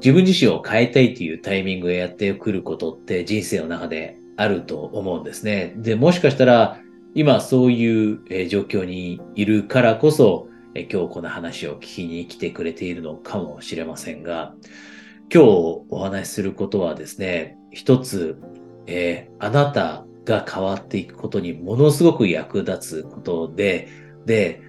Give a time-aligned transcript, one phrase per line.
[0.00, 5.74] 自分自身を変えたいというタイミングでやってくることって人生の中であると思うんですね。
[5.76, 6.80] で、もしかしたら
[7.14, 14.54] 今そういう状況にいるからこそ今日この話を聞きに来てくれているのかもしれませんが、
[15.32, 15.46] 今日
[15.90, 18.36] お話しすることはですね、一つ、
[18.86, 23.88] えー、あなたが変わっていくことにものすごく役立つことで、
[24.26, 24.62] で、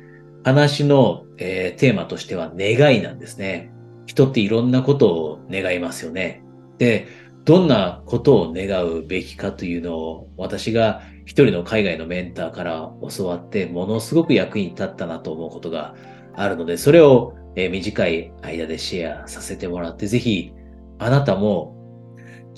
[0.44, 3.71] 話の、えー、テーマとしては願いなんですね。
[4.12, 6.44] 人っていろんなことを願いますよね。
[6.80, 7.08] で、
[7.46, 15.96] どんなことを願うべきかというのを私が一人の海外のメンターから教わってものすごく役に立ったなと思うことが
[16.36, 20.54] あるので、それを、短い間でシェアさせてもらって、ぜひ
[21.00, 21.76] あなたも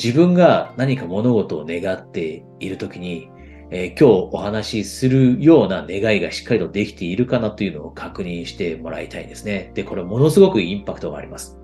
[0.02, 3.30] 自分が何か物事を願っているときに、
[3.76, 9.72] えー、今日お話しするような願いがしっかりとできているかなというのを確認してもらいたいんですね。
[9.74, 11.58] で、これものすごくインパクトがあります。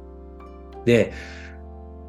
[0.86, 1.14] で、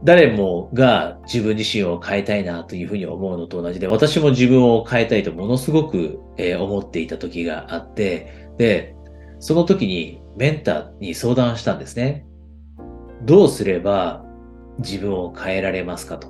[0.03, 8.95] 誰もが自分自身を変えたいなというふうに思うのと同じで、私も自分を変えたいとものすごく、えー、思っていた時があって、で、
[9.39, 12.25] その時にメンターに相談したんですね。
[13.27, 14.25] どうすれば
[14.79, 16.29] 自分を変えられますかと。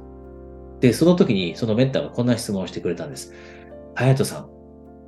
[0.80, 3.32] で、その時にそのメンターがこんな質問をしてくれたんです。
[3.94, 4.50] 隼人さん、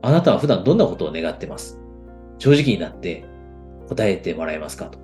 [0.02, 1.78] あなたは普段どんなことを願ってます？
[2.38, 3.24] 正直になって
[3.88, 4.98] 答えてもらえますかと。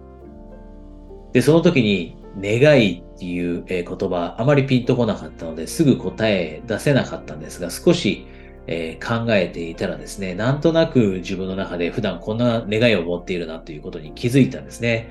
[1.33, 8.27] で、その時に願いっていう言葉あまりピンとこなかったのですぐ答え出せなかったんですが少し
[8.71, 15.09] え考えていたらですね、なんとなく自分の中で普段こんな願いを持っているなということに気づいたんですね。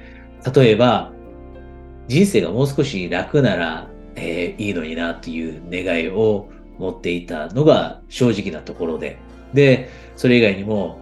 [0.56, 1.12] 例えば、
[2.08, 9.17] 人生がもう少し楽なら、えー、いいのになっていう願いを持っていたのが正直なところで。
[9.53, 11.00] で、それ以外にも、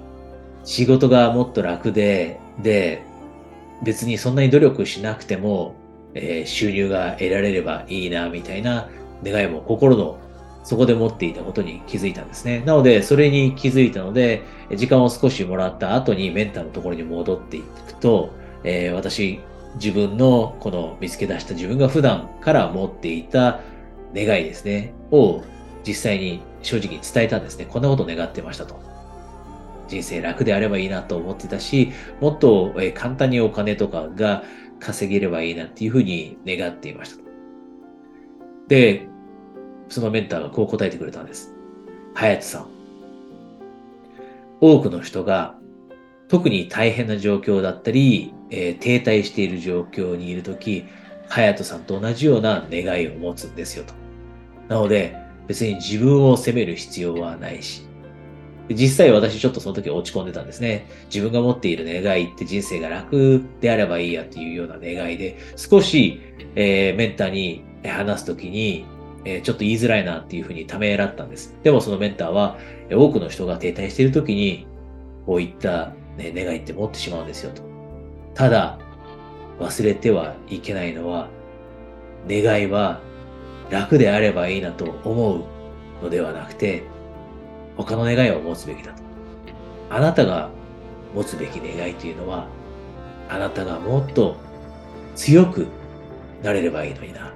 [0.63, 3.03] 仕事がもっと楽で、で、
[3.83, 5.75] 別にそんなに努力しなくても、
[6.13, 8.89] えー、収入が得られればいいな、みたいな
[9.23, 10.17] 願いも心の
[10.63, 12.63] そこで持っていたことに気づいたんですね。
[12.65, 14.41] なので、それに気づいたので、
[14.75, 18.31] 時間を少しもらった後にメンターのところに戻っていくと、
[18.63, 19.39] えー、私、
[19.75, 23.59] 自分のこの見つけ出した自分が普段から持っていた
[24.15, 25.43] 願いですね、を
[25.85, 27.65] 実際に正直に伝えたんですね。
[27.65, 28.79] こんなことを願ってましたと。
[29.87, 34.43] 人生楽であればいいなと思ってたし、もっと簡単にお金とかが
[34.79, 37.23] 稼げればいいなっていうふうに願っていました。
[38.67, 39.07] で、
[39.89, 41.53] そのメンターがこう答えてくれたんです。
[42.15, 42.67] 隼人さん。
[44.61, 45.55] 多くの人が
[46.27, 50.85] 特に大変な状況だったり、えー、停滞している状況にいるとき、
[51.29, 53.93] 隼人さんと同じような願いを持つんですよと。
[54.67, 55.15] なので、
[55.47, 57.83] 別に自分を責める必要はないし、
[58.69, 60.87] 実際私ちょっとその時落ち込んでたんですね。
[61.13, 66.19] 自分が持っている願いって人生が楽であればいいやっていうような願いで、少し、
[66.55, 68.85] えー、メンターに話すときに、
[69.23, 71.55] えー、ちょっと言いづらいなっていうふうにためらったんです。
[71.63, 72.57] でもそのメンターは、
[72.91, 74.65] 多くの人が停滞しているときに、
[75.25, 77.61] こういった、ね、願いって持ってしまうんですよと。
[78.33, 78.79] ただ、
[79.59, 81.29] 忘れてはいけないのは、
[82.27, 83.01] 願いは
[83.69, 85.43] 楽であればいいなと思う
[86.03, 86.83] のではなくて、
[87.77, 89.03] 他の願いを持つべきだと。
[89.89, 90.49] あなたが
[91.13, 92.47] 持つべき願いというのは、
[93.29, 94.37] あなたがもっと
[95.15, 95.67] 強く
[96.43, 97.33] なれればいいのにな。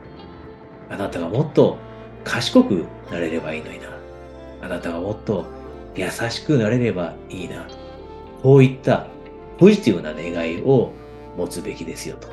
[0.89, 1.77] あなたがもっと
[2.23, 3.89] 賢くなれればいいのにな。
[4.61, 5.45] あなたがもっと
[5.95, 7.65] 優しくなれればいいな。
[8.43, 9.07] こういった
[9.57, 10.93] ポジティブな願いを
[11.37, 12.27] 持つべきですよと。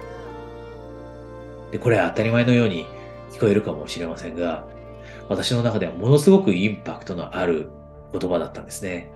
[1.73, 2.87] で、これは当たり前のように
[3.31, 4.67] 聞こえるかもしれませんが、
[5.29, 7.69] 私の中ではものすごくインパクトのある
[8.13, 9.11] 言葉だったんですね。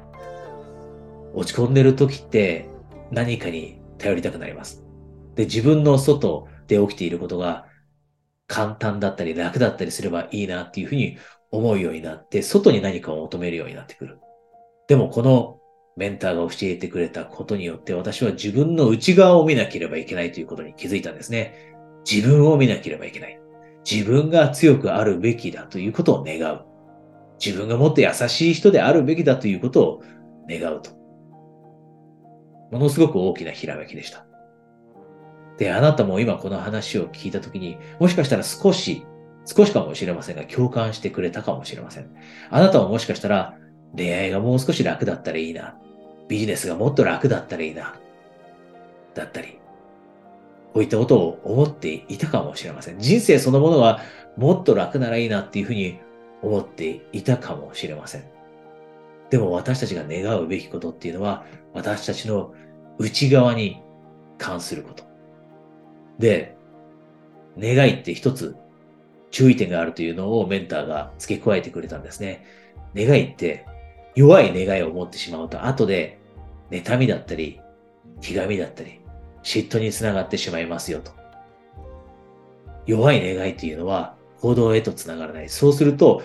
[1.34, 2.69] 落ち込んでる時って
[3.10, 4.84] 何かに頼りたくなります。
[5.34, 7.66] で、自分の外で起きていることが
[8.47, 11.19] 簡単だったり楽だったりすればいいなっていうふうに
[11.53, 14.19] 思うようになって、外に何かを求めるようになってくる。
[14.88, 15.59] でもこの
[15.97, 21.54] メンターが教えてくれたことによって私は自分の内側を見なければいけないということに気づいたんですね。
[22.10, 23.39] 自分を見なければいけない。
[23.88, 26.65] 自分が強くあるべきだということを願う。
[27.44, 30.03] 自分がもっと優しい人であるべきだということを
[30.48, 30.91] 願うと。
[32.71, 34.27] ものすごく大きなひらめきでした。
[35.59, 39.04] で、あなたも今この話を聞いたときに、もしかしたら少し、
[39.44, 42.10] 少しかもしれませんが、共感してくれたかもしれません。
[42.50, 43.56] あなたはもしかしたら、
[43.97, 45.77] 恋愛がもう少し楽だったらいいな。
[46.28, 47.94] ビジネスがもっと楽だったらいいな。
[49.15, 49.59] だったり、
[50.72, 52.98] こういったことを思っていたかもしれません。
[52.98, 54.00] 人生そのものは
[54.36, 55.98] もっと楽ならいいなっていうふうに
[56.42, 58.24] 思っていたかもしれません。
[59.30, 62.54] でも私たちが願うべきことっていうのは私たちの
[62.98, 63.82] 内側に
[64.38, 65.04] 関すること。
[66.18, 66.56] で、
[67.58, 68.56] 願いって一つ
[69.30, 72.44] 注意点があるというのをメンターが付け加えてくれたんですね。
[72.94, 73.66] 願いって
[74.14, 76.18] 弱い願いを持ってしまうと後で
[76.70, 77.60] 妬みだったり、
[78.20, 78.99] ひがみだったり、
[79.42, 81.13] 嫉妬につながってしまいますよと。
[82.87, 85.48] 弱い願いというのは行動へとつながらない。
[85.48, 86.22] そうすると、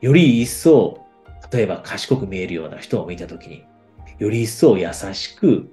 [0.00, 1.06] より一層、
[1.52, 3.64] 例えば賢く見えるような人を見たときに、
[4.18, 5.70] より一層優しく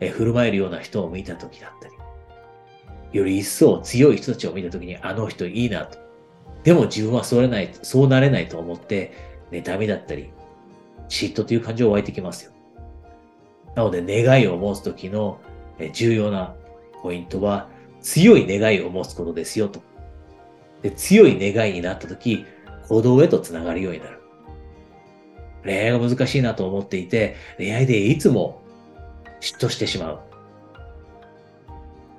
[0.00, 1.94] 振る舞えるような人を見たときだったり、
[3.12, 5.98] より一層強い人たちを見たときに、あの人いいなと。
[6.64, 9.12] でも自分はそうれない、そうなれないと思って、
[9.50, 10.30] 妬みだったり、
[11.08, 12.52] 嫉妬という感情が湧いてきますよ。
[13.74, 15.40] なので、願いを持つときの
[15.90, 16.54] 重要な
[17.02, 17.68] ポイントは、
[18.00, 19.80] 強い願いを持つことですよと。
[20.82, 22.44] で強い願いになったとき、
[22.88, 24.20] 行動へとつながるようになる。
[25.64, 28.62] 恋愛が難しいなと思っていて、恋愛でいつも
[29.40, 30.20] 嫉妬してしまう。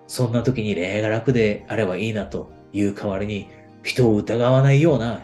[0.07, 3.49] そんな時に恋愛が楽であればいいなという代わりに、
[3.83, 5.21] 人を疑わないような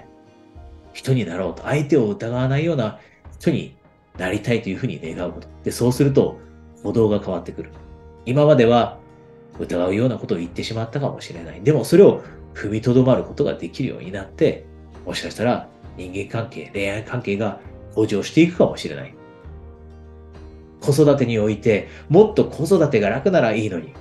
[0.94, 3.00] 人になろうと、相手を疑わないような
[3.40, 3.78] 人に
[4.18, 5.48] なりたいというふうに願うこと。
[5.64, 6.40] で、そうすると
[6.84, 7.72] 行動が変わってくる。
[8.26, 8.98] 今までは
[9.60, 11.62] 疑うようなことを言ってしまったかもしれない。
[11.62, 12.24] でもそれを
[12.54, 14.66] 踏みとどまることができるようになって、
[15.06, 15.68] もしかしたら
[15.98, 17.60] 人間関係、恋愛関係が
[17.96, 19.14] 向上していくかもしれない。
[20.82, 23.94] 子育てにおいて、もっと子育てが楽ならいいのに、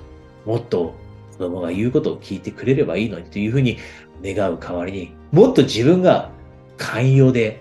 [0.45, 0.95] もっと
[1.33, 3.79] 子供が言うことを聞いてくれればいいのにというふうに
[4.23, 6.31] 願う代わりに、もっと自分が
[6.77, 7.61] 寛容で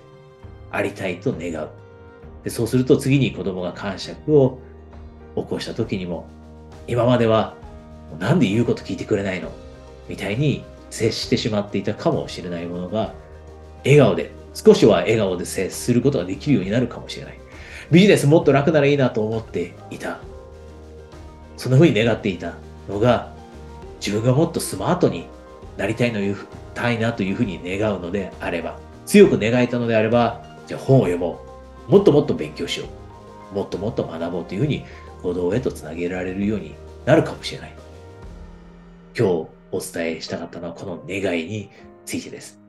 [0.72, 1.70] ありたいと願う。
[2.44, 4.60] でそうすると次に子供が感触を
[5.36, 6.28] 起こした時にも、
[6.88, 7.56] 今までは
[8.20, 9.52] なんで言うこと聞いてくれないの？
[10.08, 13.14] みたいに接してしまっていたかもしれないものが、
[13.84, 17.40] 笑顔で、少しは笑顔で接することができるようになるかもしれない。
[17.92, 20.20] ビジネスもっと楽ならいいなと思っていた。
[21.58, 22.54] そんな風に願っていた
[22.88, 23.34] のが、
[24.00, 25.28] 自分がもっとスマートに
[25.76, 26.20] なりたいの
[26.74, 31.42] たいなというふうに願うのであれば、強く願えたのであれば、じゃあ本を読も
[31.90, 31.92] う。
[31.92, 32.86] もっともっと勉強しよ
[33.52, 33.56] う。
[33.56, 34.86] もっともっと学ぼうというふうに
[35.22, 36.76] 行動へとつなげられるように
[37.06, 37.74] なるかもしれない。
[39.18, 39.32] 今日
[39.72, 41.70] お伝えしたかったのはこの願いに
[42.06, 42.60] ついてです。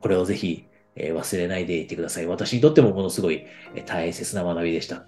[0.00, 0.66] これをぜひ
[0.96, 2.26] え忘れないでいてください。
[2.26, 5.06] 私にとってもものすごいえ大切な学びでした。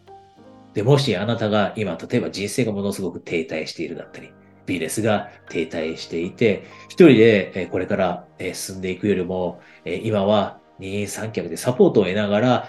[0.74, 4.32] で、もしあなたが今、例えば人生がものすごく停滞しているだったり、
[4.66, 12.68] ビジネスが停滞していて、一人でこれから進んでいくよりも、今は二人三脚でサポートを得ながら、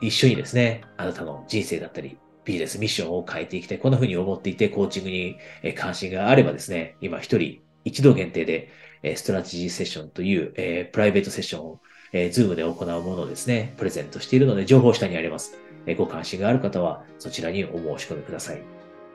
[0.00, 3.78] 一緒にですね、あなたの人生だったり、ビジネスミッションを変えていきたい。
[3.78, 5.36] こんな風に思っていて、コーチングに
[5.74, 8.70] 関心があればですね、今一人一度限定で、
[9.16, 11.80] ストラテジーセッションという、えプライベートセッションを、
[12.12, 15.56] えー、ズームで行うものをですね、プレゼントしているので、情報下にあります。
[15.86, 18.62] えご関心がある方は、そちらにお申し込みください。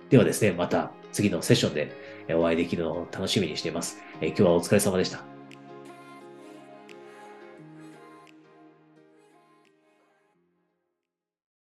[0.10, 1.92] ではですね、また次のセッションで
[2.36, 3.98] お会いできるのを楽しみにしています。
[4.22, 5.37] え今日はお疲れ様でした。